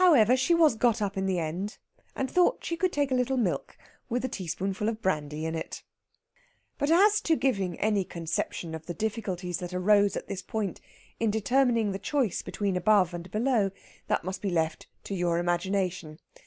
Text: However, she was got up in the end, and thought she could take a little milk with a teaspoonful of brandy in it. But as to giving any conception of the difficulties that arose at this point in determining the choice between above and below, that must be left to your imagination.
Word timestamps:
However, 0.00 0.34
she 0.34 0.54
was 0.54 0.76
got 0.76 1.02
up 1.02 1.18
in 1.18 1.26
the 1.26 1.38
end, 1.38 1.76
and 2.16 2.30
thought 2.30 2.64
she 2.64 2.74
could 2.74 2.90
take 2.90 3.10
a 3.10 3.14
little 3.14 3.36
milk 3.36 3.76
with 4.08 4.24
a 4.24 4.28
teaspoonful 4.28 4.88
of 4.88 5.02
brandy 5.02 5.44
in 5.44 5.54
it. 5.54 5.82
But 6.78 6.90
as 6.90 7.20
to 7.20 7.36
giving 7.36 7.78
any 7.78 8.02
conception 8.02 8.74
of 8.74 8.86
the 8.86 8.94
difficulties 8.94 9.58
that 9.58 9.74
arose 9.74 10.16
at 10.16 10.26
this 10.26 10.40
point 10.40 10.80
in 11.20 11.30
determining 11.30 11.92
the 11.92 11.98
choice 11.98 12.40
between 12.40 12.78
above 12.78 13.12
and 13.12 13.30
below, 13.30 13.70
that 14.06 14.24
must 14.24 14.40
be 14.40 14.48
left 14.48 14.86
to 15.04 15.14
your 15.14 15.36
imagination. 15.38 16.18